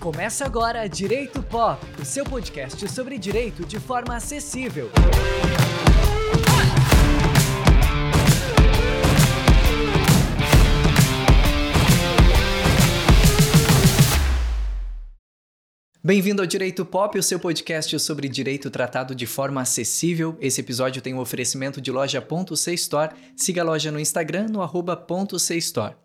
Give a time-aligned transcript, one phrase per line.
[0.00, 4.88] Começa agora Direito Pop, o seu podcast sobre direito de forma acessível.
[16.00, 20.38] Bem-vindo ao Direito Pop, o seu podcast sobre direito tratado de forma acessível.
[20.40, 23.12] Esse episódio tem um oferecimento de loja Ponto C Store.
[23.36, 25.96] Siga a loja no Instagram no arroba Ponto C Store.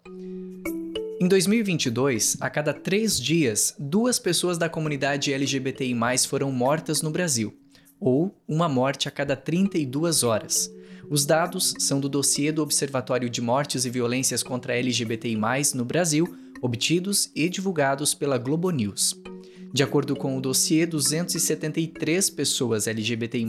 [1.23, 5.95] Em 2022, a cada três dias, duas pessoas da comunidade LGBTI+,
[6.27, 7.57] foram mortas no Brasil,
[7.97, 10.69] ou uma morte a cada 32 horas.
[11.09, 15.37] Os dados são do dossiê do Observatório de Mortes e Violências contra LGBTI+,
[15.73, 16.28] no Brasil,
[16.61, 19.17] obtidos e divulgados pela Globo News.
[19.71, 23.47] De acordo com o dossiê, 273 pessoas LGBTI+,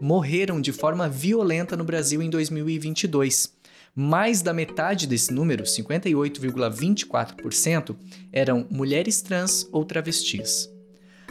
[0.00, 3.55] morreram de forma violenta no Brasil em 2022.
[3.98, 7.96] Mais da metade desse número, 58,24%,
[8.30, 10.70] eram mulheres trans ou travestis.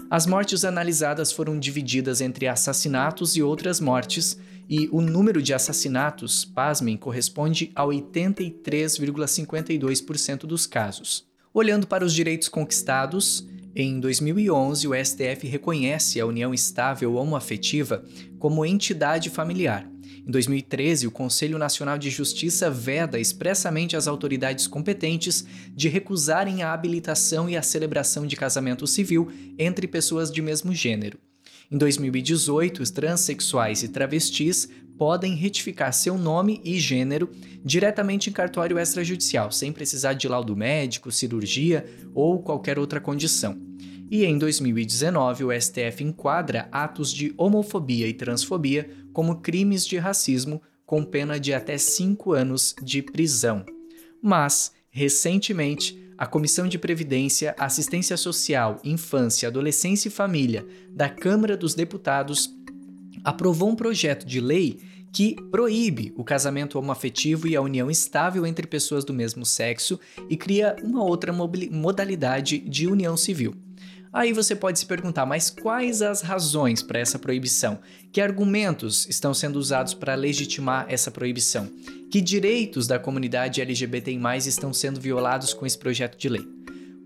[0.09, 6.43] As mortes analisadas foram divididas entre assassinatos e outras mortes, e o número de assassinatos,
[6.43, 11.23] pasmem, corresponde a 83,52% dos casos.
[11.53, 18.03] Olhando para os direitos conquistados, em 2011 o STF reconhece a união estável homoafetiva
[18.39, 19.87] como entidade familiar
[20.27, 26.73] em 2013, o Conselho Nacional de Justiça veda expressamente as autoridades competentes de recusarem a
[26.73, 31.19] habilitação e a celebração de casamento civil entre pessoas de mesmo gênero.
[31.71, 37.29] Em 2018, os transexuais e travestis podem retificar seu nome e gênero
[37.63, 43.59] diretamente em cartório extrajudicial, sem precisar de laudo médico, cirurgia ou qualquer outra condição.
[44.09, 50.61] E em 2019, o STF enquadra atos de homofobia e transfobia como crimes de racismo,
[50.85, 53.65] com pena de até cinco anos de prisão.
[54.21, 61.73] Mas, recentemente, a Comissão de Previdência, Assistência Social, Infância, Adolescência e Família da Câmara dos
[61.73, 62.53] Deputados
[63.23, 64.81] aprovou um projeto de lei
[65.13, 69.97] que proíbe o casamento homoafetivo e a união estável entre pessoas do mesmo sexo
[70.29, 73.55] e cria uma outra modalidade de união civil.
[74.15, 77.79] Aí você pode se perguntar, mas quais as razões para essa proibição?
[78.13, 81.69] Que argumentos estão sendo usados para legitimar essa proibição?
[82.09, 86.47] Que direitos da comunidade LGBTI+ estão sendo violados com esse projeto de lei?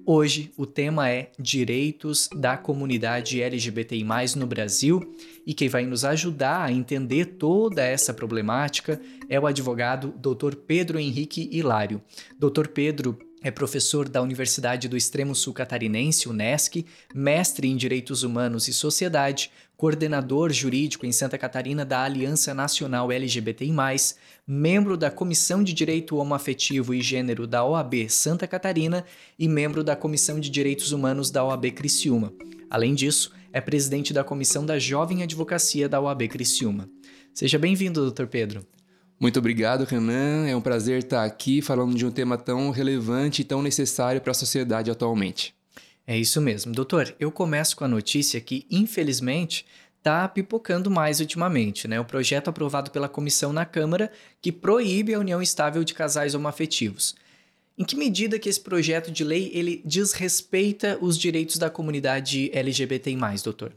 [0.06, 4.06] Hoje o tema é Direitos da Comunidade LGBTI+,
[4.36, 5.16] no Brasil,
[5.48, 10.56] e quem vai nos ajudar a entender toda essa problemática é o advogado Dr.
[10.56, 12.04] Pedro Henrique Hilário.
[12.38, 12.68] Dr.
[12.68, 16.84] Pedro é professor da Universidade do Extremo Sul Catarinense, UNESCO,
[17.14, 23.74] mestre em Direitos Humanos e Sociedade, coordenador jurídico em Santa Catarina da Aliança Nacional LGBTI+,
[24.46, 29.06] membro da Comissão de Direito Homoafetivo e Gênero da OAB Santa Catarina
[29.38, 32.34] e membro da Comissão de Direitos Humanos da OAB Criciúma.
[32.70, 36.90] Além disso, é presidente da Comissão da Jovem Advocacia da OAB Criciúma.
[37.34, 38.26] Seja bem-vindo, Dr.
[38.26, 38.68] Pedro.
[39.20, 40.48] Muito obrigado, Renan.
[40.48, 44.32] É um prazer estar aqui falando de um tema tão relevante e tão necessário para
[44.32, 45.54] a sociedade atualmente.
[46.08, 46.72] É isso mesmo.
[46.72, 49.66] Doutor, eu começo com a notícia que, infelizmente,
[49.98, 52.00] está pipocando mais ultimamente, né?
[52.00, 54.10] O projeto aprovado pela comissão na Câmara
[54.42, 57.14] que proíbe a união estável de casais homoafetivos.
[57.78, 63.18] Em que medida que esse projeto de lei ele desrespeita os direitos da comunidade LGBTI+,
[63.44, 63.74] doutor?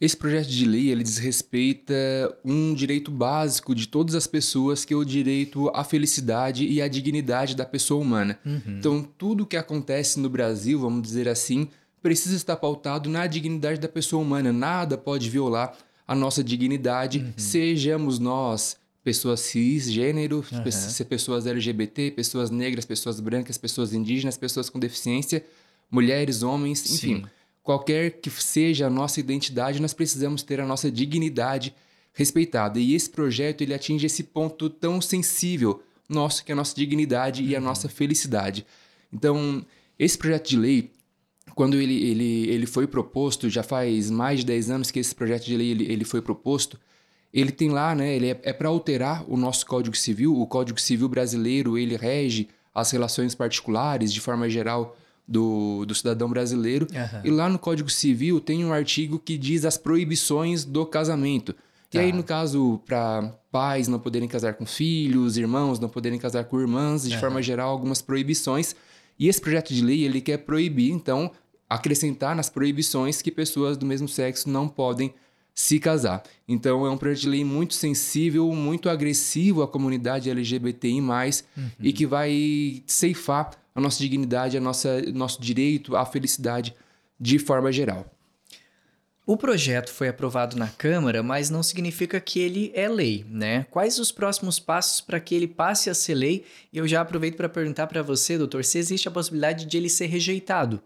[0.00, 1.94] Esse projeto de lei ele desrespeita
[2.42, 6.88] um direito básico de todas as pessoas, que é o direito à felicidade e à
[6.88, 8.38] dignidade da pessoa humana.
[8.44, 8.62] Uhum.
[8.66, 11.68] Então, tudo que acontece no Brasil, vamos dizer assim,
[12.02, 14.50] precisa estar pautado na dignidade da pessoa humana.
[14.50, 15.76] Nada pode violar
[16.08, 17.32] a nossa dignidade, uhum.
[17.36, 21.04] sejamos nós pessoas cisgênero, uhum.
[21.06, 25.44] pessoas LGBT, pessoas negras, pessoas brancas, pessoas indígenas, pessoas com deficiência,
[25.90, 27.16] mulheres, homens, enfim.
[27.16, 27.24] Sim
[27.62, 31.74] qualquer que seja a nossa identidade, nós precisamos ter a nossa dignidade
[32.12, 32.78] respeitada.
[32.78, 37.42] E esse projeto ele atinge esse ponto tão sensível nosso, que é a nossa dignidade
[37.44, 38.66] e a nossa felicidade.
[39.12, 39.64] Então,
[39.98, 40.90] esse projeto de lei,
[41.54, 45.44] quando ele, ele, ele foi proposto, já faz mais de 10 anos que esse projeto
[45.44, 46.78] de lei ele, ele foi proposto,
[47.32, 50.36] ele tem lá, né, ele é, é para alterar o nosso Código Civil.
[50.36, 54.96] O Código Civil brasileiro, ele rege as relações particulares, de forma geral,
[55.30, 56.88] do, do cidadão brasileiro.
[56.92, 57.20] Uhum.
[57.22, 61.52] E lá no Código Civil tem um artigo que diz as proibições do casamento.
[61.52, 61.58] Tá.
[61.92, 66.44] E aí, no caso, para pais não poderem casar com filhos, irmãos não poderem casar
[66.44, 67.20] com irmãs, de uhum.
[67.20, 68.74] forma geral, algumas proibições.
[69.16, 71.30] E esse projeto de lei, ele quer proibir, então,
[71.68, 75.14] acrescentar nas proibições que pessoas do mesmo sexo não podem
[75.54, 76.24] se casar.
[76.48, 81.70] Então, é um projeto de lei muito sensível, muito agressivo à comunidade LGBTI+, uhum.
[81.80, 86.74] e que vai ceifar a nossa dignidade, a nossa nosso direito à felicidade
[87.18, 88.10] de forma geral.
[89.26, 93.64] O projeto foi aprovado na Câmara, mas não significa que ele é lei, né?
[93.70, 96.44] Quais os próximos passos para que ele passe a ser lei?
[96.72, 99.88] E eu já aproveito para perguntar para você, doutor, se existe a possibilidade de ele
[99.88, 100.82] ser rejeitado.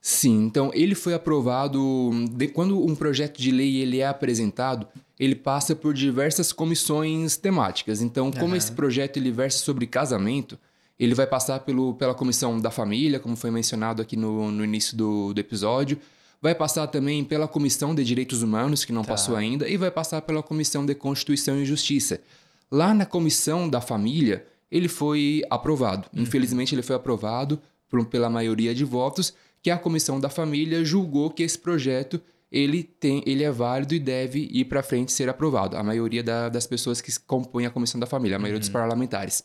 [0.00, 5.34] Sim, então ele foi aprovado de, quando um projeto de lei ele é apresentado, ele
[5.34, 8.00] passa por diversas comissões temáticas.
[8.00, 8.56] Então, como uhum.
[8.56, 10.58] esse projeto ele versa sobre casamento,
[11.04, 14.96] ele vai passar pelo, pela comissão da família, como foi mencionado aqui no, no início
[14.96, 15.98] do, do episódio
[16.42, 19.12] vai passar também pela Comissão de Direitos Humanos, que não tá.
[19.12, 22.20] passou ainda, e vai passar pela Comissão de Constituição e Justiça.
[22.68, 26.08] Lá na Comissão da Família, ele foi aprovado.
[26.12, 26.22] Uhum.
[26.22, 29.32] Infelizmente, ele foi aprovado por, pela maioria de votos,
[29.62, 32.20] que a Comissão da Família julgou que esse projeto
[32.50, 35.76] ele, tem, ele é válido e deve ir para frente ser aprovado.
[35.76, 38.60] A maioria da, das pessoas que compõem a Comissão da Família, a maioria uhum.
[38.60, 39.44] dos parlamentares.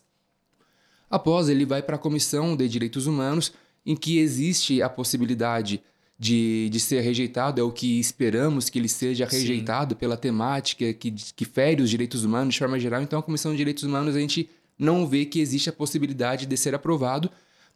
[1.10, 3.52] Após, ele vai para a Comissão de Direitos Humanos,
[3.84, 5.82] em que existe a possibilidade
[6.18, 9.98] de, de ser rejeitado, é o que esperamos que ele seja rejeitado Sim.
[9.98, 13.00] pela temática que, que fere os direitos humanos de forma geral.
[13.00, 16.56] Então, a Comissão de Direitos Humanos, a gente não vê que existe a possibilidade de
[16.56, 17.30] ser aprovado,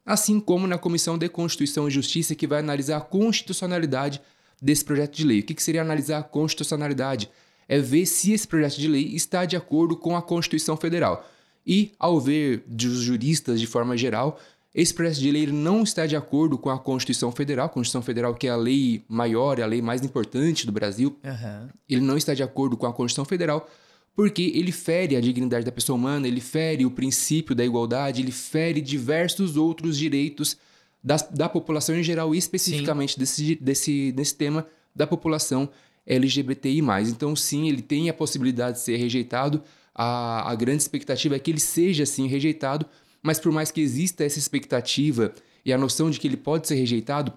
[0.05, 4.21] assim como na Comissão de Constituição e Justiça, que vai analisar a constitucionalidade
[4.61, 5.41] desse projeto de lei.
[5.41, 7.31] O que, que seria analisar a constitucionalidade?
[7.69, 11.29] É ver se esse projeto de lei está de acordo com a Constituição Federal.
[11.67, 14.39] E, ao ver dos juristas de forma geral,
[14.75, 18.35] esse projeto de lei não está de acordo com a Constituição Federal, a Constituição Federal
[18.35, 21.17] que é a lei maior, é a lei mais importante do Brasil.
[21.23, 21.69] Uhum.
[21.89, 23.69] Ele não está de acordo com a Constituição Federal
[24.15, 28.33] porque ele fere a dignidade da pessoa humana, ele fere o princípio da igualdade, ele
[28.33, 30.57] fere diversos outros direitos
[31.03, 35.69] da, da população em geral, e especificamente desse, desse, desse tema da população
[36.07, 36.81] LGBTI.
[37.09, 39.63] Então, sim, ele tem a possibilidade de ser rejeitado.
[39.95, 42.87] A, a grande expectativa é que ele seja, sim, rejeitado,
[43.23, 45.33] mas por mais que exista essa expectativa
[45.65, 47.33] e a noção de que ele pode ser rejeitado,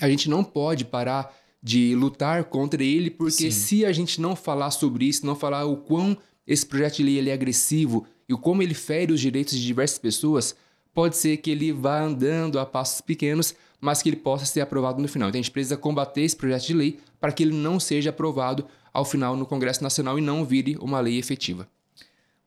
[0.00, 3.50] a gente não pode parar de lutar contra ele, porque Sim.
[3.50, 6.16] se a gente não falar sobre isso, não falar o quão
[6.46, 9.64] esse projeto de lei ele é agressivo e o como ele fere os direitos de
[9.64, 10.56] diversas pessoas,
[10.94, 15.00] pode ser que ele vá andando a passos pequenos, mas que ele possa ser aprovado
[15.00, 15.28] no final.
[15.28, 18.66] Então a gente precisa combater esse projeto de lei para que ele não seja aprovado
[18.92, 21.68] ao final no Congresso Nacional e não vire uma lei efetiva.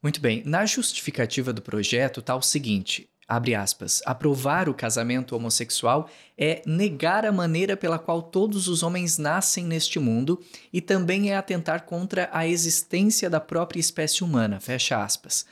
[0.04, 0.44] Muito bem.
[0.46, 7.26] Na justificativa do projeto está o seguinte: abre aspas, aprovar o casamento homossexual é negar
[7.26, 10.42] a maneira pela qual todos os homens nascem neste mundo
[10.74, 15.46] e também é atentar contra a existência da própria espécie humana, fecha aspas.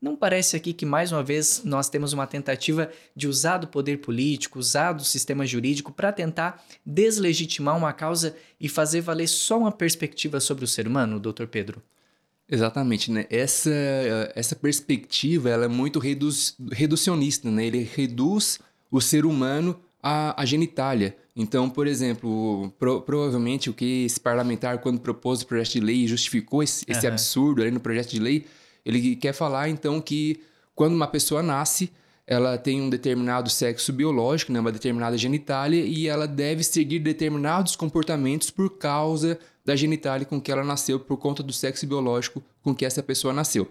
[0.00, 3.96] Não parece aqui que mais uma vez nós temos uma tentativa de usar do poder
[3.96, 9.72] político, usar do sistema jurídico para tentar deslegitimar uma causa e fazer valer só uma
[9.72, 11.82] perspectiva sobre o ser humano, doutor Pedro?
[12.50, 13.26] Exatamente, né?
[13.28, 13.70] Essa,
[14.34, 17.66] essa perspectiva ela é muito reduz, reducionista, né?
[17.66, 18.58] Ele reduz
[18.90, 21.14] o ser humano à, à genitália.
[21.36, 26.06] Então, por exemplo, pro, provavelmente o que esse parlamentar, quando propôs o projeto de lei,
[26.08, 27.12] justificou esse, esse uhum.
[27.12, 28.46] absurdo ali no projeto de lei,
[28.84, 30.40] ele quer falar, então, que
[30.74, 31.92] quando uma pessoa nasce,
[32.30, 37.74] ela tem um determinado sexo biológico, né, uma determinada genitália, e ela deve seguir determinados
[37.74, 42.74] comportamentos por causa da genitália com que ela nasceu por conta do sexo biológico com
[42.74, 43.66] que essa pessoa nasceu.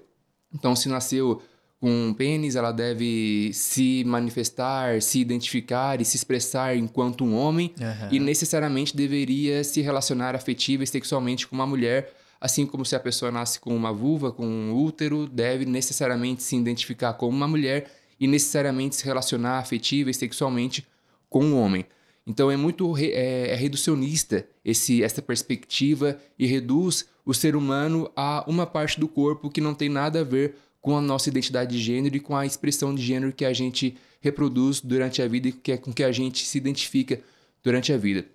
[0.52, 1.40] Então, se nasceu
[1.80, 7.76] com um pênis, ela deve se manifestar, se identificar e se expressar enquanto um homem
[7.80, 8.10] uhum.
[8.12, 12.12] e necessariamente deveria se relacionar afetiva e sexualmente com uma mulher,
[12.42, 16.56] assim como se a pessoa nasce com uma vulva, com um útero, deve necessariamente se
[16.56, 20.86] identificar como uma mulher e necessariamente se relacionar afetiva e sexualmente
[21.30, 21.86] com um homem.
[22.26, 28.44] Então é muito é, é reducionista esse, essa perspectiva e reduz o ser humano a
[28.48, 31.82] uma parte do corpo que não tem nada a ver com a nossa identidade de
[31.82, 35.52] gênero e com a expressão de gênero que a gente reproduz durante a vida e
[35.52, 37.22] que é com que a gente se identifica
[37.64, 38.26] durante a vida.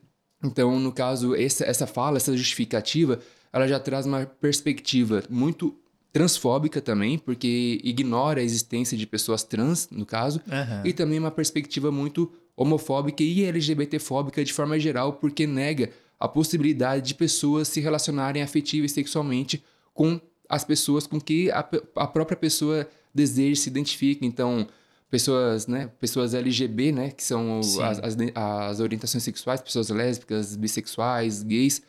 [0.42, 3.20] Então, no caso, essa, essa fala, essa justificativa,
[3.52, 5.74] ela já traz uma perspectiva muito
[6.12, 10.86] transfóbica também, porque ignora a existência de pessoas trans, no caso, uhum.
[10.86, 15.90] e também uma perspectiva muito homofóbica e LGBTfóbica de forma geral, porque nega
[16.20, 19.64] a possibilidade de pessoas se relacionarem afetiva e sexualmente
[19.94, 21.66] com as pessoas com que a,
[21.96, 24.24] a própria pessoa deseja se identifica.
[24.24, 24.68] Então,
[25.10, 31.42] pessoas, né, pessoas LGB, né, que são as, as, as, orientações sexuais, pessoas lésbicas, bissexuais,
[31.42, 31.82] gays,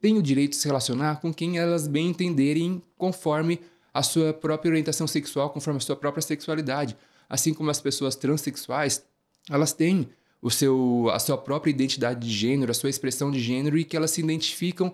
[0.00, 3.60] têm o direito de se relacionar com quem elas bem entenderem conforme
[3.92, 6.96] a sua própria orientação sexual, conforme a sua própria sexualidade.
[7.28, 9.04] Assim como as pessoas transexuais
[9.50, 10.08] elas têm
[10.40, 13.96] o seu, a sua própria identidade de gênero, a sua expressão de gênero e que
[13.96, 14.92] elas se identificam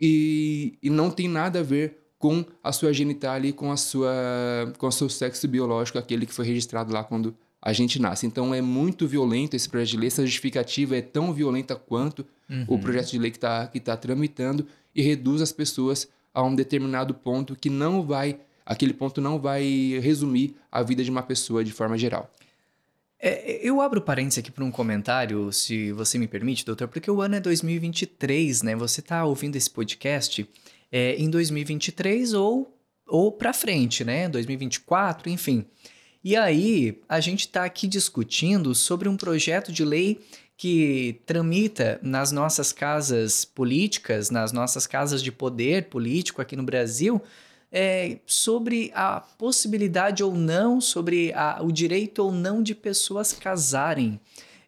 [0.00, 4.12] e, e não tem nada a ver com a sua genitália e com, a sua,
[4.78, 8.26] com o seu sexo biológico, aquele que foi registrado lá quando a gente nasce.
[8.26, 12.66] Então é muito violento esse projeto de lei, essa justificativa é tão violenta quanto uhum.
[12.68, 16.54] o projeto de lei que está que tá tramitando e reduz as pessoas a um
[16.54, 19.64] determinado ponto que não vai, aquele ponto não vai
[20.02, 22.30] resumir a vida de uma pessoa de forma geral.
[23.18, 27.22] É, eu abro parênteses aqui para um comentário, se você me permite, doutor, porque o
[27.22, 28.76] ano é 2023, né?
[28.76, 30.46] Você está ouvindo esse podcast
[30.92, 34.28] é, em 2023 ou, ou para frente, né?
[34.28, 35.64] 2024, enfim.
[36.24, 40.18] E aí, a gente está aqui discutindo sobre um projeto de lei
[40.56, 47.20] que tramita nas nossas casas políticas, nas nossas casas de poder político aqui no Brasil,
[47.70, 54.18] é, sobre a possibilidade ou não, sobre a, o direito ou não de pessoas casarem.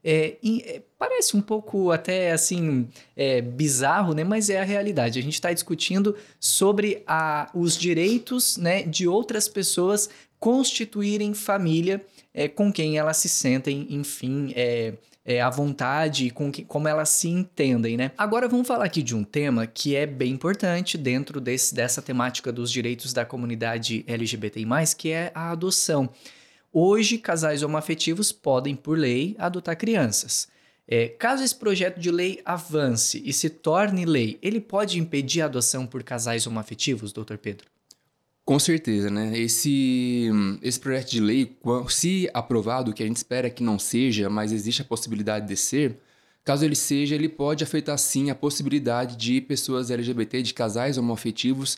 [0.08, 2.86] É, e, é, parece um pouco até assim
[3.16, 4.22] é, bizarro, né?
[4.22, 5.18] Mas é a realidade.
[5.18, 10.08] A gente está discutindo sobre a, os direitos né, de outras pessoas
[10.38, 16.64] constituírem família é, com quem elas se sentem, enfim, é, é, à vontade com que,
[16.64, 18.12] como elas se entendem, né?
[18.16, 22.52] Agora vamos falar aqui de um tema que é bem importante dentro desse, dessa temática
[22.52, 24.64] dos direitos da comunidade LGBTI+,
[24.97, 26.09] que é a adoção.
[26.73, 30.49] Hoje, casais homoafetivos podem, por lei, adotar crianças.
[30.87, 35.47] É, caso esse projeto de lei avance e se torne lei, ele pode impedir a
[35.47, 37.75] adoção por casais homoafetivos, doutor Pedro?
[38.47, 39.37] Com certeza, né?
[39.37, 40.31] Esse,
[40.62, 44.83] esse projeto de lei, se aprovado, que a gente espera que não seja, mas existe
[44.83, 45.99] a possibilidade de ser,
[46.45, 51.76] caso ele seja, ele pode afetar sim a possibilidade de pessoas LGBT, de casais homoafetivos,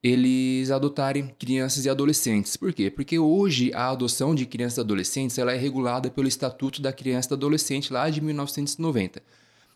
[0.00, 2.56] eles adotarem crianças e adolescentes.
[2.56, 2.88] Por quê?
[2.88, 7.26] Porque hoje a adoção de crianças e adolescentes ela é regulada pelo Estatuto da Criança
[7.26, 9.20] e do Adolescente lá de 1990.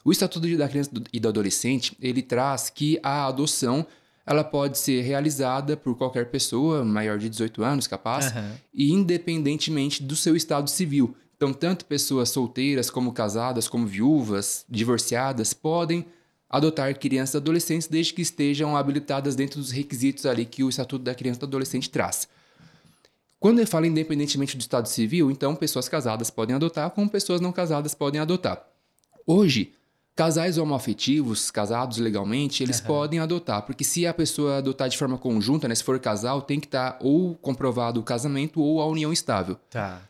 [0.05, 3.85] O Estatuto da Criança e do Adolescente, ele traz que a adoção
[4.27, 8.53] ela pode ser realizada por qualquer pessoa maior de 18 anos, capaz, uhum.
[8.73, 11.17] e independentemente do seu estado civil.
[11.37, 16.05] Então, tanto pessoas solteiras, como casadas, como viúvas, divorciadas, podem
[16.51, 21.05] adotar crianças e adolescentes desde que estejam habilitadas dentro dos requisitos ali que o Estatuto
[21.05, 22.29] da Criança e do Adolescente traz.
[23.39, 27.53] Quando ele fala independentemente do estado civil, então pessoas casadas podem adotar, como pessoas não
[27.53, 28.63] casadas podem adotar.
[29.27, 29.73] Hoje,
[30.21, 32.87] Casais homoafetivos, casados legalmente, eles uhum.
[32.87, 36.61] podem adotar, porque se a pessoa adotar de forma conjunta, né, se for casal, tem
[36.61, 39.57] que estar tá ou comprovado o casamento ou a união estável.
[39.71, 40.03] Tá.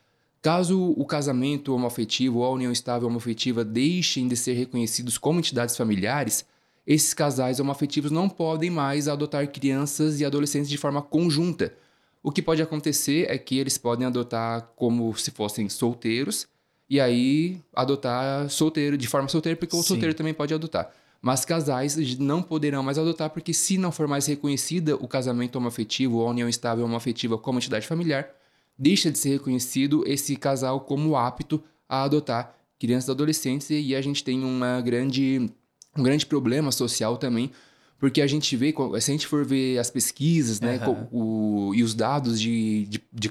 [0.43, 5.77] Caso o casamento homoafetivo ou a união estável homoafetiva deixem de ser reconhecidos como entidades
[5.77, 6.45] familiares,
[6.85, 11.73] esses casais homoafetivos não podem mais adotar crianças e adolescentes de forma conjunta.
[12.21, 16.49] O que pode acontecer é que eles podem adotar como se fossem solteiros,
[16.91, 19.81] e aí adotar solteiro, de forma solteira, porque Sim.
[19.81, 20.91] o solteiro também pode adotar.
[21.23, 26.17] Mas casais não poderão mais adotar, porque se não for mais reconhecida o casamento homoafetivo
[26.17, 28.29] ou a união estável homoafetiva como entidade familiar,
[28.77, 34.01] deixa de ser reconhecido esse casal como apto a adotar crianças e adolescentes, e a
[34.01, 35.51] gente tem uma grande,
[35.97, 37.53] um grande problema social também,
[37.99, 41.07] porque a gente vê, se a gente for ver as pesquisas né, uhum.
[41.13, 43.31] o, e os dados de, de, de,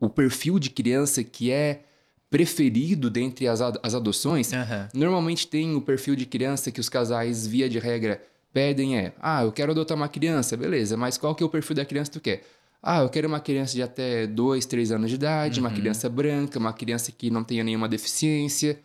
[0.00, 1.84] o perfil de criança que é
[2.30, 4.88] preferido dentre as, as adoções, uhum.
[4.94, 9.44] normalmente tem o perfil de criança que os casais, via de regra, pedem é, ah,
[9.44, 12.18] eu quero adotar uma criança, beleza, mas qual que é o perfil da criança que
[12.18, 12.44] tu quer?
[12.82, 15.66] Ah, eu quero uma criança de até 2, 3 anos de idade, uhum.
[15.66, 18.78] uma criança branca, uma criança que não tenha nenhuma deficiência.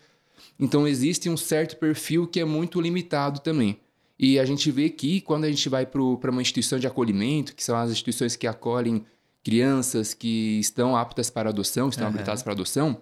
[0.60, 3.80] Então existe um certo perfil que é muito limitado também.
[4.18, 7.64] E a gente vê que quando a gente vai para uma instituição de acolhimento, que
[7.64, 9.06] são as instituições que acolhem
[9.44, 12.10] crianças que estão aptas para adoção, estão uhum.
[12.10, 13.02] habilitadas para adoção,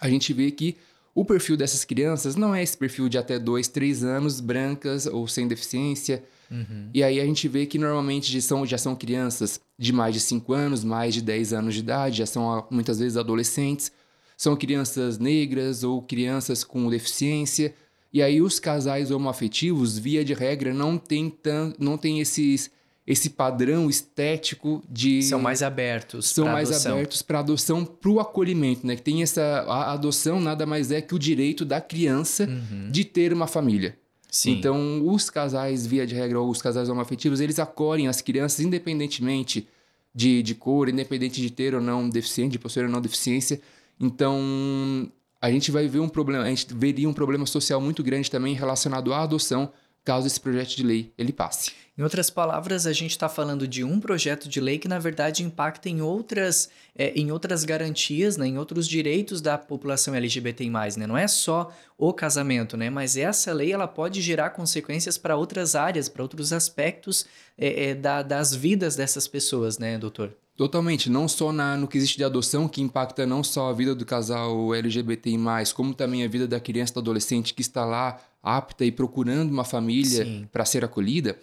[0.00, 0.76] a gente vê que
[1.14, 5.26] o perfil dessas crianças não é esse perfil de até 2, 3 anos, brancas ou
[5.26, 6.22] sem deficiência.
[6.50, 6.90] Uhum.
[6.92, 10.20] E aí a gente vê que normalmente já são, já são crianças de mais de
[10.20, 13.90] 5 anos, mais de 10 anos de idade, já são muitas vezes adolescentes.
[14.36, 17.74] São crianças negras ou crianças com deficiência.
[18.12, 22.70] E aí os casais homoafetivos, via de regra, não tem, tan, não tem esses
[23.06, 26.92] esse padrão estético de são mais abertos são mais adoção.
[26.92, 31.00] abertos para adoção para o acolhimento né que tem essa a adoção nada mais é
[31.00, 32.90] que o direito da criança uhum.
[32.90, 33.96] de ter uma família
[34.28, 34.52] Sim.
[34.52, 39.68] então os casais via de regra ou os casais homoafetivos eles acolhem as crianças independentemente
[40.12, 43.60] de, de cor independente de ter ou não deficiente de possuir ou não deficiência
[44.00, 45.10] então
[45.40, 48.54] a gente vai ver um problema a gente veria um problema social muito grande também
[48.54, 49.70] relacionado à adoção
[50.06, 53.82] caso esse projeto de lei ele passe em outras palavras, a gente está falando de
[53.82, 58.46] um projeto de lei que, na verdade, impacta em outras, é, em outras garantias, né,
[58.46, 60.68] em outros direitos da população LGBTI+.
[60.98, 61.06] Né?
[61.06, 62.90] Não é só o casamento, né?
[62.90, 67.24] mas essa lei ela pode gerar consequências para outras áreas, para outros aspectos
[67.56, 70.36] é, é, da, das vidas dessas pessoas, né, doutor?
[70.54, 73.94] Totalmente, não só na, no que existe de adoção, que impacta não só a vida
[73.94, 75.36] do casal LGBTI+,
[75.74, 79.50] como também a vida da criança e do adolescente que está lá apta e procurando
[79.50, 81.36] uma família para ser acolhida,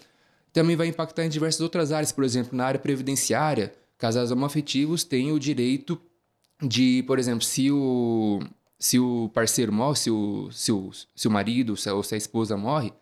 [0.53, 2.13] também vai impactar em diversas outras áreas.
[2.13, 5.99] Por exemplo, na área previdenciária, casais homoafetivos têm o direito
[6.61, 8.39] de, por exemplo, se o,
[8.79, 12.17] se o parceiro morre, se o, se o, se o marido se, ou se a
[12.17, 12.93] esposa morre,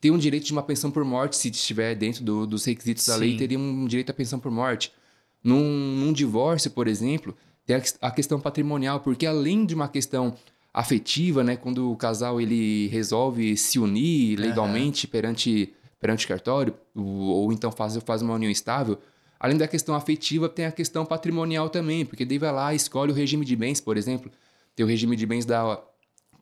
[0.00, 3.10] tem um direito de uma pensão por morte, se estiver dentro do, dos requisitos Sim.
[3.10, 4.92] da lei, teria um direito à pensão por morte.
[5.42, 5.62] Num,
[5.96, 10.36] num divórcio, por exemplo, tem a, questão patrimonial, porque além de uma questão
[10.74, 15.12] afetiva, né, quando o casal ele resolve se unir legalmente uhum.
[15.12, 18.98] perante perante cartório, ou, ou então faz, faz uma união estável,
[19.40, 23.14] além da questão afetiva, tem a questão patrimonial também, porque daí vai lá escolhe o
[23.14, 24.30] regime de bens, por exemplo,
[24.76, 25.82] tem o regime de bens da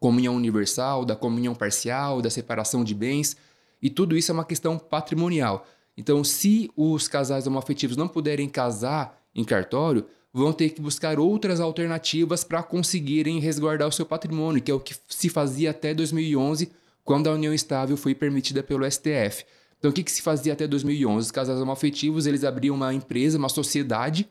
[0.00, 3.36] comunhão universal, da comunhão parcial, da separação de bens,
[3.80, 5.64] e tudo isso é uma questão patrimonial.
[5.96, 11.60] Então, se os casais homoafetivos não puderem casar em cartório, vão ter que buscar outras
[11.60, 16.70] alternativas para conseguirem resguardar o seu patrimônio, que é o que se fazia até 2011,
[17.04, 19.44] quando a união estável foi permitida pelo STF.
[19.78, 21.26] Então, o que, que se fazia até 2011?
[21.26, 24.28] Os casais homoafetivos, eles abriam uma empresa, uma sociedade,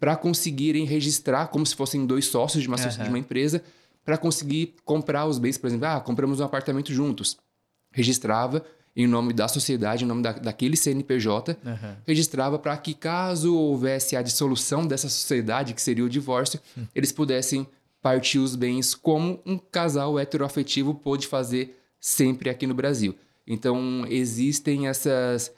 [0.00, 3.04] para conseguirem registrar como se fossem dois sócios de uma, uhum.
[3.04, 3.62] de uma empresa,
[4.04, 5.56] para conseguir comprar os bens.
[5.56, 7.38] Por exemplo, ah, compramos um apartamento juntos.
[7.92, 8.64] Registrava
[8.96, 11.96] em nome da sociedade, em nome da, daquele CNPJ, uhum.
[12.06, 16.86] registrava para que, caso houvesse a dissolução dessa sociedade, que seria o divórcio, uhum.
[16.94, 17.66] eles pudessem
[18.02, 23.14] partir os bens como um casal heteroafetivo pôde fazer sempre aqui no Brasil.
[23.46, 25.52] Então, existem essas,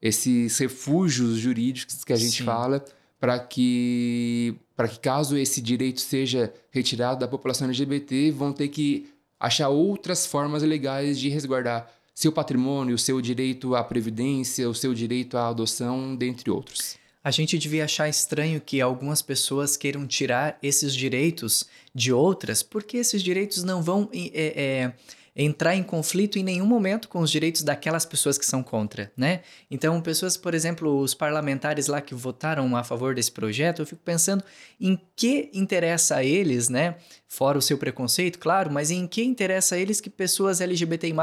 [0.00, 2.44] esses refúgios jurídicos que a gente Sim.
[2.44, 2.84] fala
[3.18, 9.08] para que, para que, caso esse direito seja retirado da população LGBT, vão ter que
[9.40, 14.92] achar outras formas legais de resguardar seu patrimônio, o seu direito à previdência, o seu
[14.92, 16.96] direito à adoção, dentre outros.
[17.22, 22.96] A gente devia achar estranho que algumas pessoas queiram tirar esses direitos de outras, porque
[22.96, 24.92] esses direitos não vão é, é,
[25.40, 29.42] entrar em conflito em nenhum momento com os direitos daquelas pessoas que são contra, né?
[29.70, 34.02] Então, pessoas, por exemplo, os parlamentares lá que votaram a favor desse projeto, eu fico
[34.04, 34.42] pensando
[34.80, 36.96] em que interessa a eles, né?
[37.28, 41.14] Fora o seu preconceito, claro, mas em que interessa a eles que pessoas LGBTI+,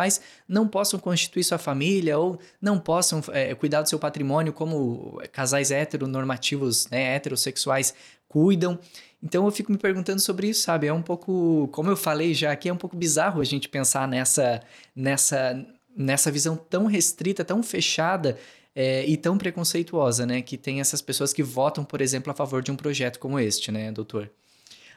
[0.47, 5.71] não possam constituir sua família ou não possam é, cuidar do seu patrimônio como casais
[5.71, 7.93] heteronormativos, né, heterossexuais
[8.30, 8.80] cuidam.
[9.25, 10.85] Então eu fico me perguntando sobre isso, sabe?
[10.85, 14.07] É um pouco, como eu falei já aqui, é um pouco bizarro a gente pensar
[14.07, 14.61] nessa,
[14.95, 15.65] nessa,
[15.97, 18.38] nessa visão tão restrita, tão fechada
[18.75, 20.43] é, e tão preconceituosa, né?
[20.43, 23.71] Que tem essas pessoas que votam, por exemplo, a favor de um projeto como este,
[23.71, 24.29] né, doutor?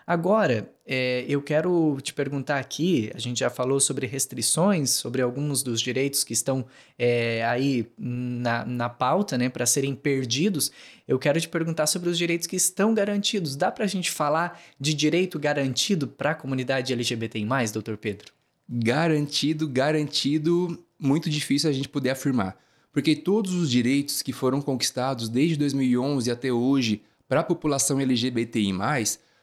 [0.09, 5.63] Agora, é, eu quero te perguntar aqui: a gente já falou sobre restrições, sobre alguns
[5.63, 6.65] dos direitos que estão
[6.99, 10.73] é, aí na, na pauta, né, para serem perdidos.
[11.07, 13.55] Eu quero te perguntar sobre os direitos que estão garantidos.
[13.55, 18.33] Dá para a gente falar de direito garantido para a comunidade LGBTI, doutor Pedro?
[18.67, 22.57] Garantido, garantido, muito difícil a gente poder afirmar.
[22.91, 28.73] Porque todos os direitos que foram conquistados desde 2011 até hoje para a população LGBTI,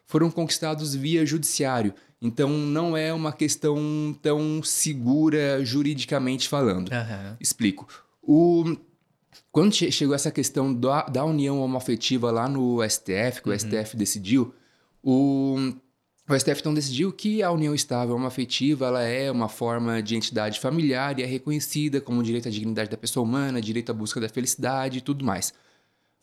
[0.06, 1.94] foram conquistados via judiciário.
[2.22, 6.90] Então não é uma questão tão segura juridicamente falando.
[6.90, 7.36] Uhum.
[7.40, 7.88] Explico.
[8.22, 8.76] O,
[9.52, 13.56] quando chegou essa questão da, da união homoafetiva lá no STF, que uhum.
[13.56, 14.54] o STF decidiu,
[15.04, 15.74] o,
[16.28, 20.60] o STF então decidiu que a união estável homoafetiva ela é uma forma de entidade
[20.60, 24.30] familiar e é reconhecida como direito à dignidade da pessoa humana, direito à busca da
[24.30, 25.54] felicidade e tudo mais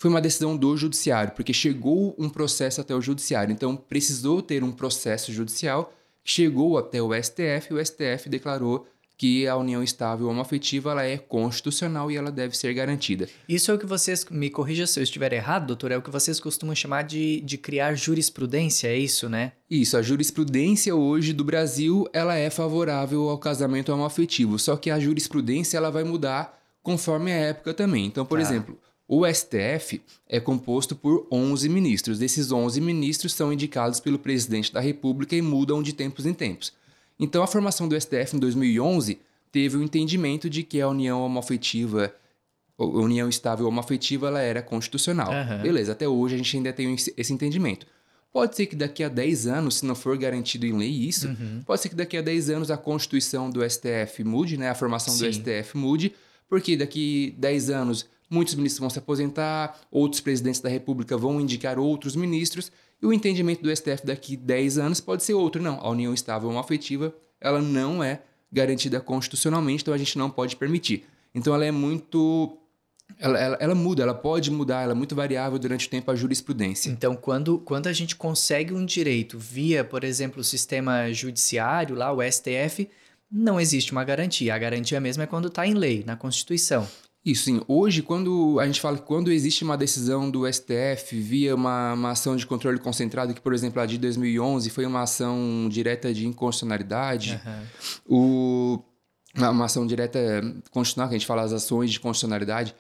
[0.02, 3.52] foi uma decisão do judiciário, porque chegou um processo até o judiciário.
[3.52, 8.84] Então, precisou ter um processo judicial, chegou até o STF, e o STF declarou
[9.16, 13.28] que a união estável homoafetiva ela é constitucional e ela deve ser garantida.
[13.48, 16.10] Isso é o que vocês, me corrija se eu estiver errado, doutor, é o que
[16.10, 19.52] vocês costumam chamar de, de criar jurisprudência, é isso, né?
[19.70, 24.98] Isso, a jurisprudência hoje do Brasil, ela é favorável ao casamento homoafetivo, só que a
[24.98, 28.04] jurisprudência ela vai mudar conforme a época também.
[28.04, 28.42] Então, por tá.
[28.44, 28.76] exemplo,
[29.14, 32.18] o STF é composto por 11 ministros.
[32.18, 36.72] Desses 11 ministros são indicados pelo presidente da República e mudam de tempos em tempos.
[37.20, 39.20] Então, a formação do STF em 2011
[39.52, 42.10] teve o entendimento de que a união homoafetiva,
[42.78, 45.30] a união estável homoafetiva, ela era constitucional.
[45.30, 45.60] Uhum.
[45.60, 47.86] Beleza, até hoje a gente ainda tem esse entendimento.
[48.32, 51.60] Pode ser que daqui a 10 anos, se não for garantido em lei isso, uhum.
[51.66, 54.70] pode ser que daqui a 10 anos a constituição do STF mude, né?
[54.70, 55.26] a formação Sim.
[55.26, 56.14] do STF mude,
[56.52, 61.78] porque daqui 10 anos muitos ministros vão se aposentar, outros presidentes da República vão indicar
[61.78, 65.62] outros ministros, e o entendimento do STF daqui 10 anos pode ser outro.
[65.62, 68.20] Não, a união estável ou afetiva, ela não é
[68.52, 71.06] garantida constitucionalmente, então a gente não pode permitir.
[71.34, 72.58] Então ela é muito
[73.18, 76.14] Ela, ela, ela, muda, ela pode mudar, ela é muito variável durante o tempo a
[76.14, 76.90] jurisprudência.
[76.90, 82.12] Então, quando, quando a gente consegue um direito via, por exemplo, o sistema judiciário, lá,
[82.12, 82.90] o STF,
[83.32, 84.54] não existe uma garantia.
[84.54, 86.86] A garantia mesmo é quando está em lei, na Constituição.
[87.24, 87.60] Isso, sim.
[87.68, 92.10] Hoje, quando a gente fala que quando existe uma decisão do STF via uma, uma
[92.10, 96.26] ação de controle concentrado, que, por exemplo, a de 2011 foi uma ação direta de
[96.26, 97.40] inconstitucionalidade,
[98.08, 98.76] uhum.
[98.76, 98.84] o,
[99.36, 100.18] uma ação direta
[100.72, 102.74] constitucional, que a gente fala as ações de constitucionalidade,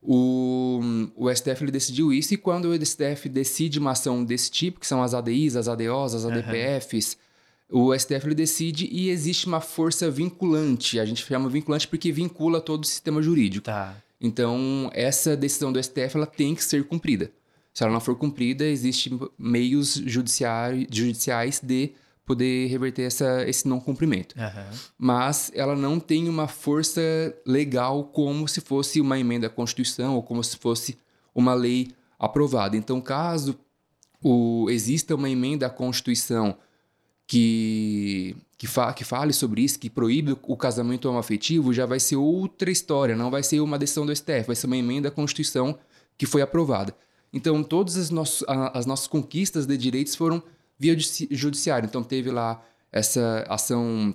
[0.00, 0.80] o,
[1.16, 4.86] o STF ele decidiu isso e quando o STF decide uma ação desse tipo, que
[4.86, 7.27] são as ADIs, as ADOs, as ADPFs, uhum.
[7.70, 10.98] O STF ele decide e existe uma força vinculante.
[10.98, 13.64] A gente chama vinculante porque vincula todo o sistema jurídico.
[13.64, 13.96] Tá.
[14.20, 17.30] Então, essa decisão do STF ela tem que ser cumprida.
[17.72, 21.92] Se ela não for cumprida, existem meios judiciais de
[22.26, 24.34] poder reverter essa, esse não cumprimento.
[24.36, 24.78] Uhum.
[24.98, 27.00] Mas ela não tem uma força
[27.46, 30.98] legal como se fosse uma emenda à Constituição ou como se fosse
[31.34, 32.76] uma lei aprovada.
[32.76, 33.58] Então, caso
[34.22, 36.56] o, exista uma emenda à Constituição
[37.28, 42.16] que, que, fa, que fale sobre isso, que proíbe o casamento homoafetivo, já vai ser
[42.16, 45.78] outra história, não vai ser uma decisão do STF, vai ser uma emenda à Constituição
[46.16, 46.92] que foi aprovada.
[47.32, 50.42] Então, todas as, nossos, as nossas conquistas de direitos foram
[50.78, 50.96] via
[51.30, 51.86] judiciário.
[51.86, 52.62] Então teve lá
[52.92, 54.14] essa ação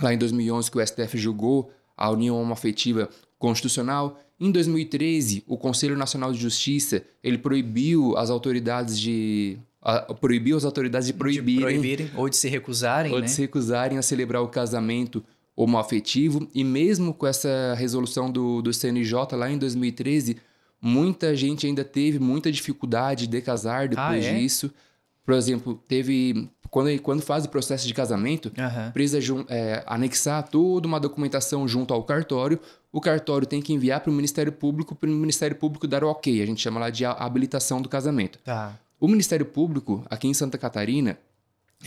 [0.00, 4.20] lá em 2011 que o STF julgou a união homoafetiva constitucional.
[4.38, 10.64] Em 2013, o Conselho Nacional de Justiça ele proibiu as autoridades de a, proibiu as
[10.64, 13.24] autoridades de proibirem, de proibirem ou de se recusarem, ou né?
[13.26, 15.22] de se recusarem a celebrar o casamento
[15.56, 16.48] homoafetivo.
[16.54, 20.36] E mesmo com essa resolução do, do CNJ lá em 2013,
[20.80, 24.38] muita gente ainda teve muita dificuldade de casar depois ah, é?
[24.38, 24.72] disso.
[25.24, 26.48] Por exemplo, teve.
[26.70, 28.90] Quando, quando faz o processo de casamento, uhum.
[28.92, 32.58] precisa é, anexar toda uma documentação junto ao cartório.
[32.90, 36.08] O cartório tem que enviar para o Ministério Público, para o Ministério Público dar o
[36.08, 36.42] ok.
[36.42, 38.38] A gente chama lá de habilitação do casamento.
[38.42, 38.74] Tá.
[39.02, 41.18] O Ministério Público, aqui em Santa Catarina,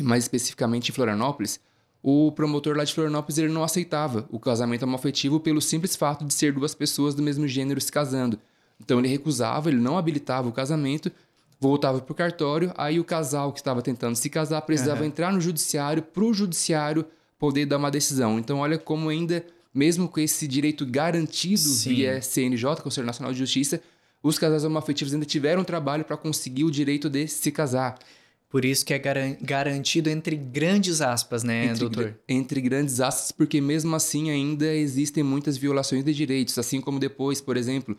[0.01, 1.61] mais especificamente em Florianópolis,
[2.03, 6.33] o promotor lá de Florianópolis ele não aceitava o casamento homoafetivo pelo simples fato de
[6.33, 8.37] ser duas pessoas do mesmo gênero se casando.
[8.81, 11.09] Então ele recusava, ele não habilitava o casamento
[11.57, 15.07] voltava para o cartório, aí o casal que estava tentando se casar precisava uhum.
[15.07, 17.05] entrar no judiciário para o judiciário
[17.39, 18.37] poder dar uma decisão.
[18.37, 21.89] Então, olha como ainda, mesmo com esse direito garantido Sim.
[21.89, 23.81] via CNJ, Conselho Nacional de Justiça,
[24.27, 27.97] os casais homoafetivos ainda tiveram trabalho para conseguir o direito de se casar.
[28.49, 28.99] Por isso que é
[29.41, 32.15] garantido entre grandes aspas, né, entre, doutor?
[32.27, 37.41] Entre grandes aspas, porque mesmo assim ainda existem muitas violações de direitos, assim como depois,
[37.41, 37.97] por exemplo,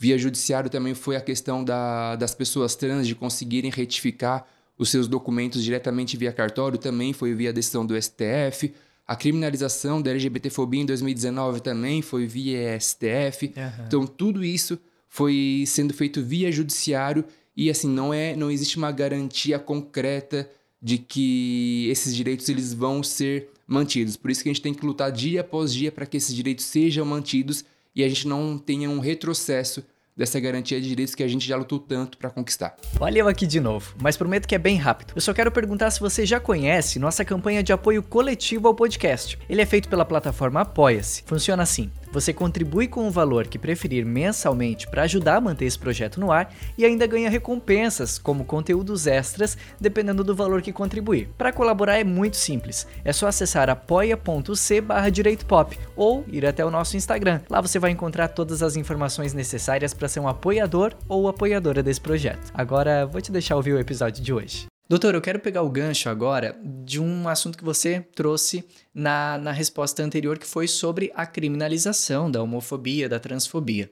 [0.00, 4.46] Via judiciário também foi a questão da, das pessoas trans de conseguirem retificar
[4.78, 8.72] os seus documentos diretamente via cartório, também foi via decisão do STF.
[9.04, 13.52] A criminalização da LGBTfobia em 2019 também foi via STF.
[13.56, 13.84] Uhum.
[13.88, 17.24] Então, tudo isso foi sendo feito via judiciário
[17.56, 20.48] e assim não é não existe uma garantia concreta
[20.80, 24.16] de que esses direitos eles vão ser mantidos.
[24.16, 26.64] Por isso que a gente tem que lutar dia após dia para que esses direitos
[26.64, 29.84] sejam mantidos e a gente não tenha um retrocesso
[30.16, 32.76] dessa garantia de direitos que a gente já lutou tanto para conquistar.
[32.98, 35.12] Olha aqui de novo, mas prometo que é bem rápido.
[35.14, 39.38] Eu só quero perguntar se você já conhece nossa campanha de apoio coletivo ao podcast.
[39.48, 41.22] Ele é feito pela plataforma Apoia-se.
[41.24, 45.78] Funciona assim: você contribui com o valor que preferir mensalmente para ajudar a manter esse
[45.78, 51.28] projeto no ar e ainda ganha recompensas, como conteúdos extras, dependendo do valor que contribuir.
[51.36, 56.96] Para colaborar é muito simples, é só acessar apoia.c direitopop ou ir até o nosso
[56.96, 57.40] Instagram.
[57.48, 62.00] Lá você vai encontrar todas as informações necessárias para ser um apoiador ou apoiadora desse
[62.00, 62.50] projeto.
[62.54, 64.77] Agora vou te deixar ouvir o episódio de hoje.
[64.88, 69.52] Doutor, eu quero pegar o gancho agora de um assunto que você trouxe na, na
[69.52, 73.90] resposta anterior, que foi sobre a criminalização da homofobia, da transfobia.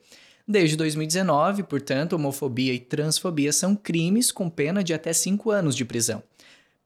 [0.48, 5.84] Desde 2019, portanto, homofobia e transfobia são crimes com pena de até 5 anos de
[5.84, 6.22] prisão.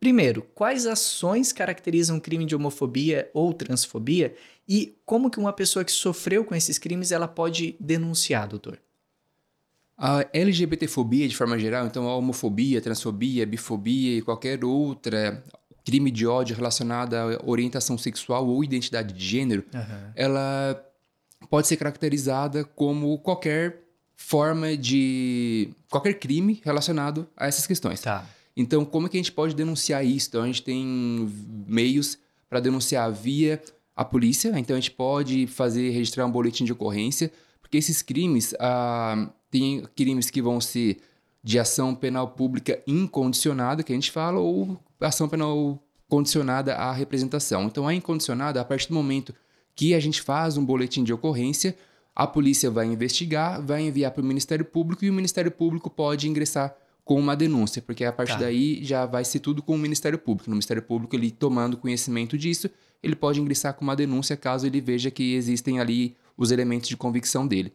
[0.01, 4.35] Primeiro, quais ações caracterizam crime de homofobia ou transfobia
[4.69, 8.81] e como que uma pessoa que sofreu com esses crimes ela pode denunciar, doutor?
[10.03, 15.45] A LGBTfobia, de forma geral, então a homofobia, transfobia, bifobia e qualquer outra
[15.85, 20.13] crime de ódio relacionado à orientação sexual ou identidade de gênero, uhum.
[20.15, 20.83] ela
[21.51, 23.83] pode ser caracterizada como qualquer
[24.17, 25.71] forma de.
[25.91, 28.01] qualquer crime relacionado a essas questões.
[28.01, 28.25] Tá.
[28.57, 30.29] Então, como é que a gente pode denunciar isso?
[30.29, 31.31] Então, a gente tem
[31.67, 33.61] meios para denunciar via
[33.95, 38.55] a polícia, então a gente pode fazer, registrar um boletim de ocorrência, porque esses crimes.
[38.59, 40.99] Ah, tem crimes que vão ser
[41.43, 47.65] de ação penal pública incondicionada, que a gente fala, ou ação penal condicionada à representação.
[47.65, 49.35] Então, a incondicionada, a partir do momento
[49.75, 51.77] que a gente faz um boletim de ocorrência,
[52.15, 56.29] A polícia vai investigar, vai enviar para o Ministério Público e o Ministério Público pode
[56.29, 58.41] ingressar com uma denúncia, porque a partir tá.
[58.41, 60.51] daí já vai ser tudo com o Ministério Público.
[60.51, 62.69] No Ministério Público, ele tomando conhecimento disso,
[63.03, 66.97] ele pode ingressar com uma denúncia caso ele veja que existem ali os elementos de
[66.97, 67.73] convicção dele.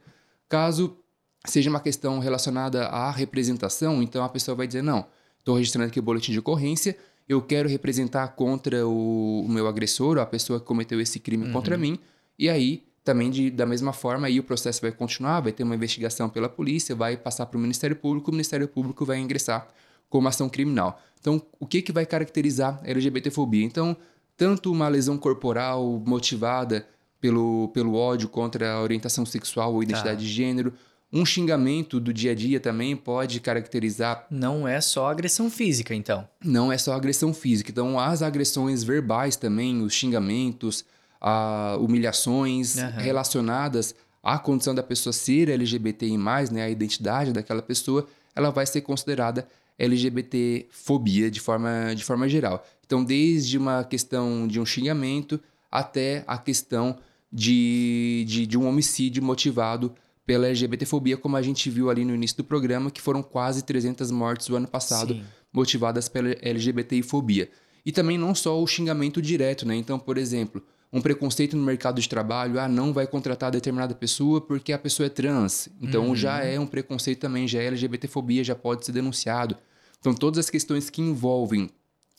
[0.48, 0.98] Caso
[1.46, 5.06] seja uma questão relacionada à representação, então a pessoa vai dizer: não,
[5.40, 10.18] estou registrando aqui o boletim de ocorrência, eu quero representar contra o, o meu agressor,
[10.18, 11.54] ou a pessoa que cometeu esse crime uhum.
[11.54, 12.00] contra mim,
[12.38, 15.76] e aí também de, da mesma forma aí o processo vai continuar, vai ter uma
[15.76, 19.68] investigação pela polícia, vai passar para o Ministério Público, o Ministério Público vai ingressar
[20.10, 21.00] com uma ação criminal.
[21.20, 23.64] Então, o que, que vai caracterizar a LGBTfobia?
[23.64, 23.96] Então,
[24.36, 26.88] tanto uma lesão corporal motivada
[27.22, 30.22] pelo, pelo ódio contra a orientação sexual ou identidade tá.
[30.22, 30.74] de gênero,
[31.16, 34.28] um xingamento do dia a dia também pode caracterizar.
[34.30, 36.28] Não é só agressão física, então.
[36.44, 37.72] Não é só agressão física.
[37.72, 40.84] Então, as agressões verbais também, os xingamentos,
[41.22, 42.90] a humilhações uhum.
[42.98, 46.18] relacionadas à condição da pessoa ser LGBTI+,
[46.52, 49.48] né, a identidade daquela pessoa, ela vai ser considerada
[49.80, 52.66] LGBT-fobia de forma, de forma geral.
[52.86, 55.40] Então, desde uma questão de um xingamento
[55.72, 56.98] até a questão
[57.32, 59.94] de, de, de um homicídio motivado
[60.26, 64.10] pela LGBTfobia, como a gente viu ali no início do programa, que foram quase 300
[64.12, 65.24] mortes o ano passado Sim.
[65.54, 67.50] motivadas pela LGBTfobia.
[67.86, 69.76] E também não só o xingamento direto, né?
[69.76, 74.42] Então, por exemplo, um preconceito no mercado de trabalho, ah, não vai contratar determinada pessoa
[74.42, 75.70] porque a pessoa é trans.
[75.82, 76.16] Então uhum.
[76.16, 79.58] já é um preconceito também, já é LGBTfobia, já pode ser denunciado.
[80.00, 81.70] Então todas as questões que envolvem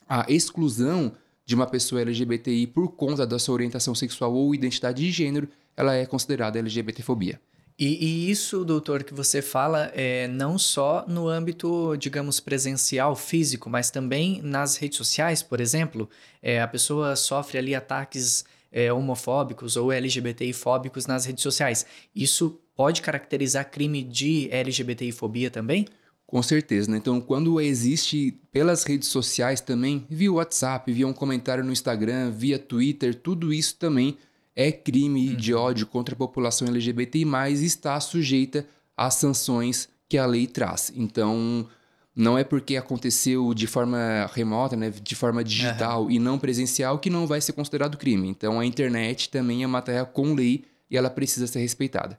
[0.09, 1.12] a exclusão
[1.45, 5.95] de uma pessoa LGBTI por conta da sua orientação sexual ou identidade de gênero, ela
[5.95, 7.40] é considerada LGBTfobia.
[7.79, 13.69] E, e, isso, doutor, que você fala é não só no âmbito, digamos, presencial, físico,
[13.69, 16.09] mas também nas redes sociais, por exemplo.
[16.43, 21.85] É, a pessoa sofre ali ataques é, homofóbicos ou LGBTI-fóbicos nas redes sociais.
[22.15, 25.87] Isso pode caracterizar crime de LGBTI-fobia também?
[26.27, 26.97] Com certeza, né?
[26.97, 32.59] Então, quando existe pelas redes sociais também, via WhatsApp, via um comentário no Instagram, via
[32.59, 34.17] Twitter, tudo isso também
[34.57, 35.37] é crime uhum.
[35.37, 37.25] de ódio contra a população LGBTI+,
[37.62, 38.66] está sujeita
[38.97, 40.90] às sanções que a lei traz.
[40.97, 41.69] Então,
[42.14, 46.11] não é porque aconteceu de forma remota, né, de forma digital uhum.
[46.11, 48.27] e não presencial que não vai ser considerado crime.
[48.29, 52.19] Então, a internet também é uma terra com lei e ela precisa ser respeitada.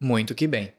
[0.00, 0.72] Muito que bem.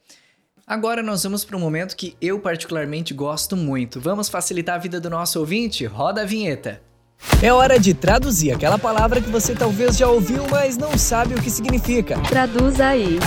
[0.65, 3.99] Agora nós vamos para um momento que eu particularmente gosto muito.
[3.99, 5.86] Vamos facilitar a vida do nosso ouvinte?
[5.86, 6.82] Roda a vinheta.
[7.41, 11.41] É hora de traduzir aquela palavra que você talvez já ouviu, mas não sabe o
[11.41, 12.19] que significa.
[12.23, 13.17] Traduz aí.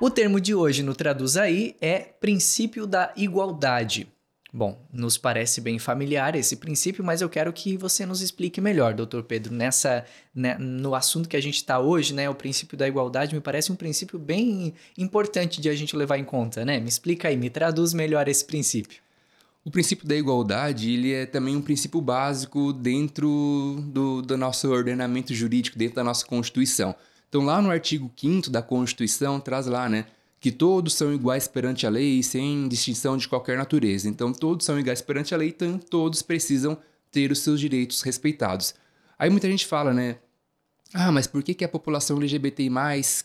[0.00, 4.06] O termo de hoje no Traduz aí é princípio da igualdade.
[4.52, 8.94] Bom, nos parece bem familiar esse princípio, mas eu quero que você nos explique melhor,
[8.94, 12.30] doutor Pedro, nessa, né, no assunto que a gente está hoje, né?
[12.30, 16.24] O princípio da igualdade me parece um princípio bem importante de a gente levar em
[16.24, 16.80] conta, né?
[16.80, 19.00] Me explica aí, me traduz melhor esse princípio.
[19.68, 25.34] O princípio da igualdade ele é também um princípio básico dentro do, do nosso ordenamento
[25.34, 26.94] jurídico, dentro da nossa Constituição.
[27.28, 30.06] Então, lá no artigo 5 da Constituição, traz lá, né?
[30.40, 34.08] Que todos são iguais perante a lei, sem distinção de qualquer natureza.
[34.08, 36.78] Então, todos são iguais perante a lei, então todos precisam
[37.12, 38.74] ter os seus direitos respeitados.
[39.18, 40.16] Aí muita gente fala, né?
[40.94, 42.70] Ah, mas por que, que a população LGBTI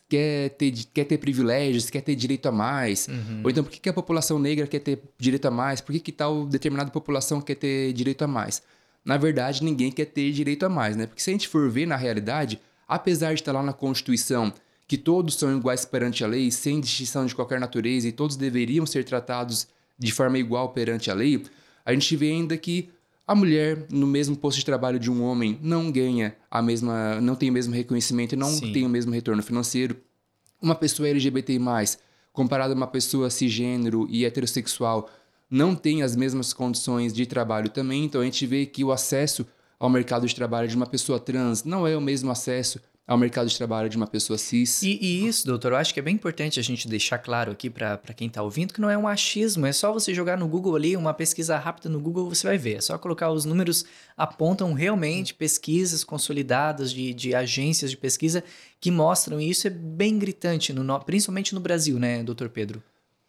[0.09, 3.07] quer ter, quer ter privilégios, quer ter direito a mais?
[3.07, 3.41] Uhum.
[3.43, 5.79] Ou então por que, que a população negra quer ter direito a mais?
[5.79, 8.61] Por que, que tal determinada população quer ter direito a mais?
[9.05, 11.07] Na verdade, ninguém quer ter direito a mais, né?
[11.07, 14.53] Porque se a gente for ver na realidade, apesar de estar lá na Constituição
[14.85, 18.85] que todos são iguais perante a lei, sem distinção de qualquer natureza e todos deveriam
[18.85, 21.41] ser tratados de forma igual perante a lei,
[21.85, 22.89] a gente vê ainda que
[23.25, 27.35] a mulher, no mesmo posto de trabalho de um homem, não ganha a mesma, não
[27.35, 28.73] tem o mesmo reconhecimento e não Sim.
[28.73, 29.95] tem o mesmo retorno financeiro.
[30.61, 31.57] Uma pessoa LGBT+,
[32.33, 35.09] comparada a uma pessoa cisgênero e heterossexual,
[35.49, 38.03] não tem as mesmas condições de trabalho também.
[38.03, 39.45] Então a gente vê que o acesso
[39.79, 43.47] ao mercado de trabalho de uma pessoa trans não é o mesmo acesso ao mercado
[43.47, 44.81] de trabalho de uma pessoa cis.
[44.81, 47.69] E, e isso, doutor, eu acho que é bem importante a gente deixar claro aqui
[47.69, 50.75] para quem está ouvindo que não é um achismo, é só você jogar no Google
[50.75, 52.77] ali, uma pesquisa rápida no Google, você vai ver.
[52.77, 53.85] É só colocar os números,
[54.15, 58.43] apontam realmente pesquisas consolidadas de, de agências de pesquisa
[58.79, 62.81] que mostram isso, é bem gritante, no, principalmente no Brasil, né, doutor Pedro?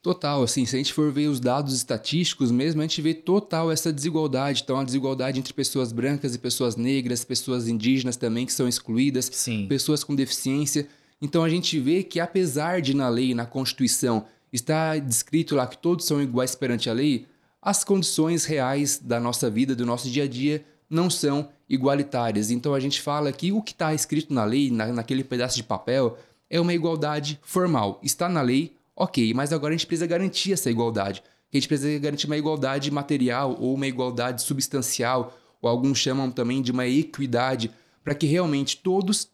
[0.05, 3.73] Total, assim, se a gente for ver os dados estatísticos mesmo, a gente vê total
[3.73, 4.61] essa desigualdade.
[4.63, 9.31] Então, a desigualdade entre pessoas brancas e pessoas negras, pessoas indígenas também que são excluídas,
[9.33, 9.67] Sim.
[9.67, 10.87] pessoas com deficiência.
[11.23, 15.79] Então, a gente vê que apesar de na lei, na Constituição, estar descrito lá que
[15.79, 17.27] todos são iguais perante a lei,
[17.63, 22.51] as condições reais da nossa vida, do nosso dia a dia, não são igualitárias.
[22.51, 25.63] Então, a gente fala que o que está escrito na lei, na, naquele pedaço de
[25.63, 26.19] papel,
[26.51, 27.99] é uma igualdade formal.
[28.03, 31.23] Está na lei, ok, mas agora a gente precisa garantir essa igualdade.
[31.53, 36.61] A gente precisa garantir uma igualdade material ou uma igualdade substancial, ou alguns chamam também
[36.61, 37.71] de uma equidade,
[38.03, 39.29] para que realmente todos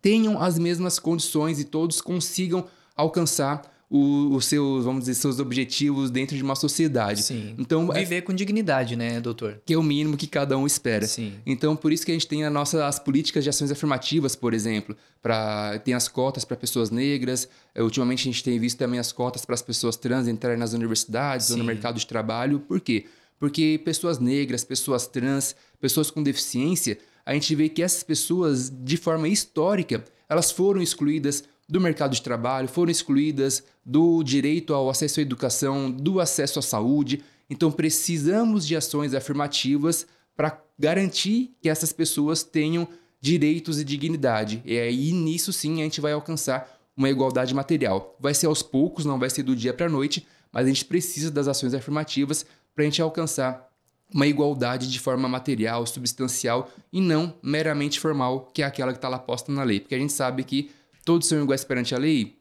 [0.00, 6.10] tenham as mesmas condições e todos consigam alcançar o, os seus, vamos dizer, seus objetivos
[6.10, 7.22] dentro de uma sociedade.
[7.22, 7.54] Sim.
[7.58, 9.60] Então, é viver é, com dignidade, né, doutor?
[9.66, 11.06] Que é o mínimo que cada um espera.
[11.06, 11.34] Sim.
[11.44, 14.54] Então, por isso que a gente tem a nossa, as políticas de ações afirmativas, por
[14.54, 17.46] exemplo, para tem as cotas para pessoas negras.
[17.74, 20.72] É, ultimamente a gente tem visto também as cotas para as pessoas trans entrarem nas
[20.72, 21.52] universidades Sim.
[21.52, 22.60] ou no mercado de trabalho.
[22.60, 23.04] Por quê?
[23.38, 28.96] Porque pessoas negras, pessoas trans, pessoas com deficiência, a gente vê que essas pessoas, de
[28.96, 35.20] forma histórica, elas foram excluídas do mercado de trabalho, foram excluídas do direito ao acesso
[35.20, 37.24] à educação, do acesso à saúde.
[37.48, 40.06] Então precisamos de ações afirmativas
[40.36, 42.86] para garantir que essas pessoas tenham
[43.22, 44.60] direitos e dignidade.
[44.66, 48.18] E aí nisso sim a gente vai alcançar uma igualdade material.
[48.20, 50.84] Vai ser aos poucos, não vai ser do dia para a noite, mas a gente
[50.84, 53.66] precisa das ações afirmativas para a gente alcançar
[54.12, 59.08] uma igualdade de forma material, substancial e não meramente formal, que é aquela que está
[59.08, 59.80] lá posta na lei.
[59.80, 60.70] Porque a gente sabe que
[61.04, 62.36] todos são iguais perante a lei,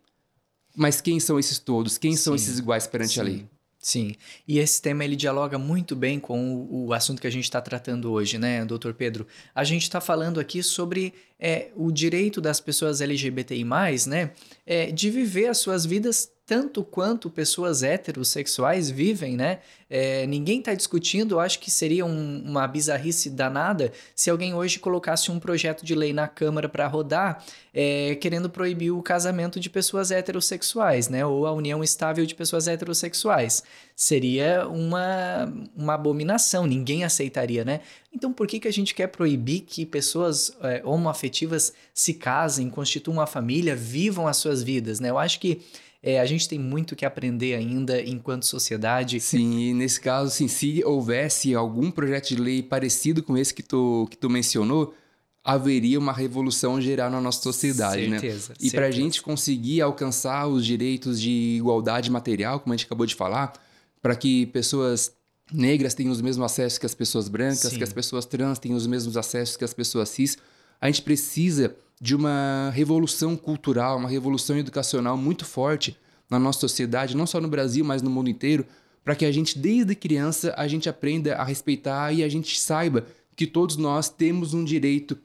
[0.75, 1.97] mas quem são esses todos?
[1.97, 2.17] Quem Sim.
[2.17, 3.19] são esses iguais perante Sim.
[3.19, 3.45] a lei?
[3.81, 4.13] Sim,
[4.47, 7.59] e esse tema ele dialoga muito bem com o, o assunto que a gente está
[7.59, 9.25] tratando hoje, né, doutor Pedro?
[9.55, 13.65] A gente está falando aqui sobre é, o direito das pessoas LGBTI,
[14.07, 14.33] né,
[14.67, 19.59] é, de viver as suas vidas tanto quanto pessoas heterossexuais vivem, né?
[19.89, 24.77] É, ninguém está discutindo, eu acho que seria um, uma bizarrice danada se alguém hoje
[24.77, 27.41] colocasse um projeto de lei na Câmara para rodar
[27.73, 31.25] é, querendo proibir o casamento de pessoas heterossexuais, né?
[31.25, 33.63] Ou a união estável de pessoas heterossexuais.
[33.95, 37.79] Seria uma, uma abominação, ninguém aceitaria, né?
[38.13, 43.19] Então por que, que a gente quer proibir que pessoas é, homoafetivas se casem, constituam
[43.19, 45.09] uma família, vivam as suas vidas, né?
[45.09, 45.61] Eu acho que
[46.03, 49.19] é, a gente tem muito que aprender ainda enquanto sociedade.
[49.19, 53.61] Sim, e nesse caso, assim, se houvesse algum projeto de lei parecido com esse que
[53.61, 54.95] tu, que tu mencionou,
[55.43, 58.19] haveria uma revolução geral na nossa sociedade, né?
[58.19, 58.55] certeza, né?
[58.61, 63.05] E para a gente conseguir alcançar os direitos de igualdade material, como a gente acabou
[63.05, 63.53] de falar,
[64.01, 65.11] para que pessoas
[65.51, 67.77] negras tenham os mesmos acessos que as pessoas brancas, Sim.
[67.77, 70.37] que as pessoas trans tenham os mesmos acessos que as pessoas cis,
[70.79, 75.95] a gente precisa de uma revolução cultural, uma revolução educacional muito forte
[76.27, 78.65] na nossa sociedade, não só no Brasil, mas no mundo inteiro,
[79.03, 83.05] para que a gente desde criança a gente aprenda a respeitar e a gente saiba
[83.35, 85.15] que todos nós temos um direito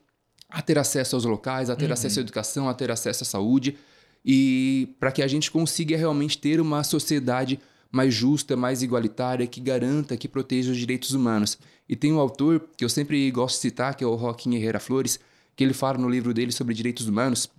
[0.50, 1.92] a ter acesso aos locais, a ter uhum.
[1.94, 3.76] acesso à educação, a ter acesso à saúde
[4.24, 7.58] e para que a gente consiga realmente ter uma sociedade
[7.90, 11.56] mais justa, mais igualitária, que garanta, que proteja os direitos humanos.
[11.88, 14.80] E tem um autor que eu sempre gosto de citar, que é o Joaquim Herrera
[14.80, 15.18] Flores,
[15.56, 17.50] que ele fala no livro dele sobre direitos humanos,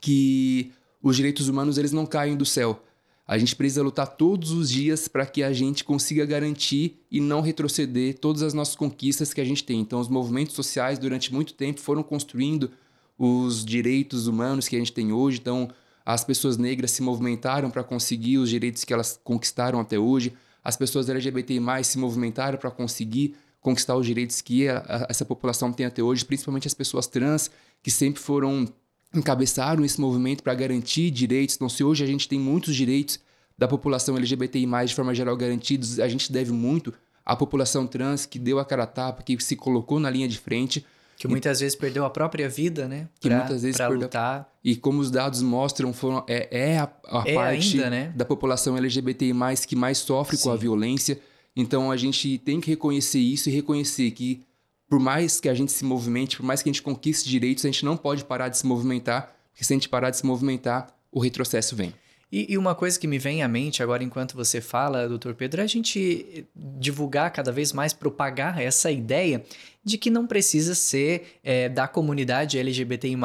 [0.00, 2.82] que os direitos humanos eles não caem do céu.
[3.26, 7.40] A gente precisa lutar todos os dias para que a gente consiga garantir e não
[7.40, 9.80] retroceder todas as nossas conquistas que a gente tem.
[9.80, 12.70] Então, os movimentos sociais, durante muito tempo, foram construindo
[13.18, 15.38] os direitos humanos que a gente tem hoje.
[15.40, 15.70] Então,
[16.04, 20.32] as pessoas negras se movimentaram para conseguir os direitos que elas conquistaram até hoje.
[20.62, 25.72] As pessoas LGBTI se movimentaram para conseguir conquistar os direitos que a, a, essa população
[25.72, 27.50] tem até hoje, principalmente as pessoas trans,
[27.82, 28.68] que sempre foram
[29.14, 31.54] encabeçaram esse movimento para garantir direitos.
[31.54, 33.20] Então, se hoje a gente tem muitos direitos
[33.56, 36.92] da população LGBTI+, de forma geral garantidos, a gente deve muito
[37.24, 40.38] à população trans que deu a cara a tapa, que se colocou na linha de
[40.38, 40.84] frente.
[41.16, 43.06] Que muitas vezes perdeu a própria vida, né?
[43.20, 44.00] Que pra, muitas vezes perdeu.
[44.00, 44.50] lutar.
[44.64, 48.12] E como os dados mostram, foram, é, é a, a é parte ainda, né?
[48.16, 49.32] da população LGBTI+,
[49.68, 50.44] que mais sofre Sim.
[50.44, 51.20] com a violência.
[51.54, 54.42] Então a gente tem que reconhecer isso e reconhecer que
[54.88, 57.68] por mais que a gente se movimente, por mais que a gente conquiste direitos, a
[57.68, 60.94] gente não pode parar de se movimentar, porque se a gente parar de se movimentar,
[61.10, 61.94] o retrocesso vem.
[62.30, 65.60] E, e, uma coisa que me vem à mente agora, enquanto você fala, doutor Pedro,
[65.60, 69.44] é a gente divulgar cada vez mais, propagar essa ideia
[69.84, 73.16] de que não precisa ser é, da comunidade LGBTI,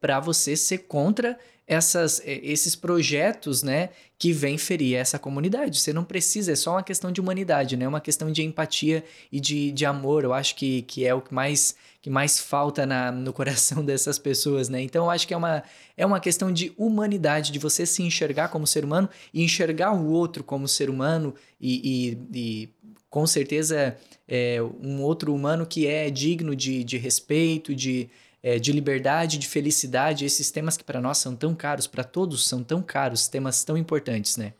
[0.00, 1.38] para você ser contra
[1.70, 5.78] essas, é, esses projetos, né, que vêm ferir essa comunidade.
[5.78, 7.86] Você não precisa, é só uma questão de humanidade, né?
[7.86, 10.24] Uma questão de empatia e de, de amor.
[10.24, 14.18] Eu acho que, que é o que mais, que mais falta na, no coração dessas
[14.18, 14.82] pessoas, né?
[14.82, 15.62] Então eu acho que é uma,
[15.96, 20.10] é uma questão de humanidade, de você se enxergar como ser humano e enxergar o
[20.10, 22.68] outro como ser humano e, e, e
[23.08, 23.96] com certeza
[24.28, 28.10] é um outro humano que é digno de, de respeito, de
[28.42, 32.46] é, de liberdade, de felicidade, esses temas que para nós são tão caros, para todos
[32.46, 34.54] são tão caros, temas tão importantes, né?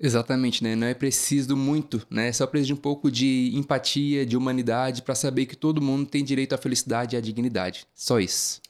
[0.00, 0.76] Exatamente, né?
[0.76, 2.32] Não é preciso muito, né?
[2.32, 6.22] Só precisa de um pouco de empatia, de humanidade para saber que todo mundo tem
[6.22, 7.84] direito à felicidade e à dignidade.
[7.94, 8.60] Só isso.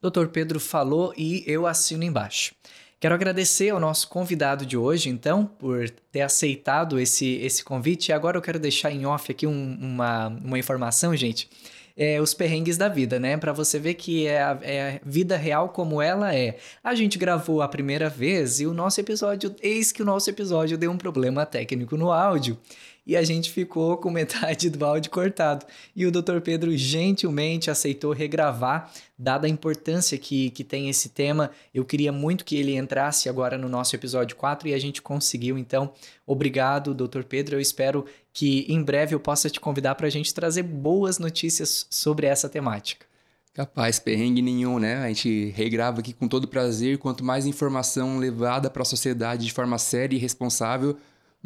[0.00, 0.26] Dr.
[0.26, 2.54] Pedro falou e eu assino embaixo.
[3.00, 8.08] Quero agradecer ao nosso convidado de hoje, então, por ter aceitado esse, esse convite.
[8.08, 11.50] E agora eu quero deixar em off aqui um, uma, uma informação, gente.
[11.96, 13.38] É, os perrengues da vida, né?
[13.38, 16.58] Para você ver que é a, é a, vida real como ela é.
[16.84, 20.76] A gente gravou a primeira vez e o nosso episódio, eis que o nosso episódio
[20.76, 22.58] deu um problema técnico no áudio
[23.06, 25.64] e a gente ficou com metade do áudio cortado.
[25.94, 26.40] E o Dr.
[26.42, 31.52] Pedro gentilmente aceitou regravar, dada a importância que, que tem esse tema.
[31.72, 35.56] Eu queria muito que ele entrasse agora no nosso episódio 4 e a gente conseguiu.
[35.56, 35.92] Então,
[36.26, 37.22] obrigado, Dr.
[37.22, 37.54] Pedro.
[37.54, 41.86] Eu espero que em breve eu possa te convidar para a gente trazer boas notícias
[41.88, 43.06] sobre essa temática.
[43.54, 44.96] Capaz, perrengue nenhum, né?
[44.96, 46.98] A gente regrava aqui com todo prazer.
[46.98, 50.94] Quanto mais informação levada para a sociedade de forma séria e responsável,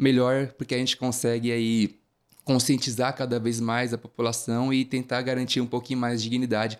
[0.01, 1.95] melhor, porque a gente consegue aí
[2.43, 6.79] conscientizar cada vez mais a população e tentar garantir um pouquinho mais de dignidade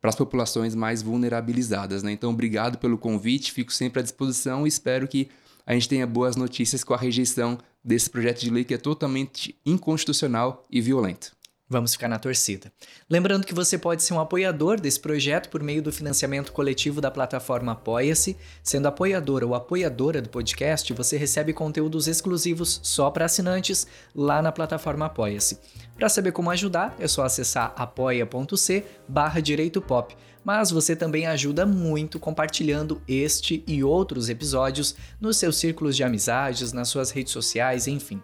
[0.00, 2.02] para as populações mais vulnerabilizadas.
[2.02, 2.12] Né?
[2.12, 5.28] Então, obrigado pelo convite, fico sempre à disposição e espero que
[5.66, 9.54] a gente tenha boas notícias com a rejeição desse projeto de lei que é totalmente
[9.66, 11.39] inconstitucional e violento.
[11.72, 12.72] Vamos ficar na torcida.
[13.08, 17.12] Lembrando que você pode ser um apoiador desse projeto por meio do financiamento coletivo da
[17.12, 18.36] plataforma Apoia-se.
[18.60, 24.50] Sendo apoiador ou apoiadora do podcast, você recebe conteúdos exclusivos só para assinantes lá na
[24.50, 25.60] plataforma Apoia-se.
[25.94, 30.16] Para saber como ajudar, é só acessar apoia.c barra direito pop.
[30.42, 36.72] Mas você também ajuda muito compartilhando este e outros episódios nos seus círculos de amizades,
[36.72, 38.20] nas suas redes sociais, enfim.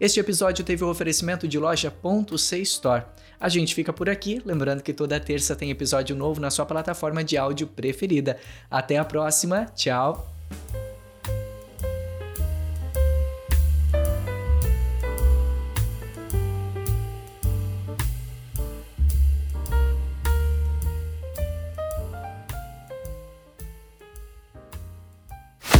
[0.00, 3.04] Este episódio teve o oferecimento de loja Ponto C Store.
[3.40, 7.24] A gente fica por aqui, lembrando que toda terça tem episódio novo na sua plataforma
[7.24, 8.38] de áudio preferida.
[8.70, 10.32] Até a próxima, tchau!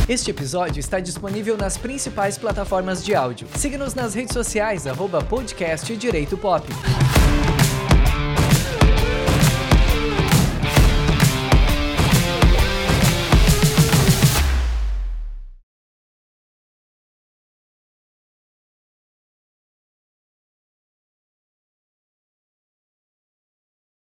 [0.08, 3.46] Este episódio está disponível nas principais plataformas de áudio.
[3.54, 6.66] Siga-nos nas redes sociais, arroba podcast Direito Pop.